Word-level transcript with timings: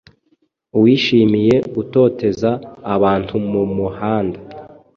uwishimiye 0.77 1.55
gutoteza 1.75 2.49
abantumumuhanda 2.93 4.39